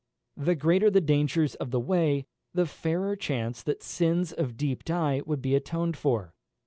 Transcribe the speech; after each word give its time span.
The 0.37 0.55
greater 0.55 0.89
the 0.89 0.99
dangers 0.99 1.53
of 1.53 1.69
the 1.69 1.79
way, 1.79 2.25
the 2.55 2.65
fairer 2.65 3.15
chance 3.15 3.61
that 3.61 3.83
sins 3.83 4.31
of 4.31 4.57
deep 4.57 4.83
dye 4.83 5.21
would 5.27 5.43
be 5.43 5.53
atoned 5.53 5.95
for. 5.95 6.33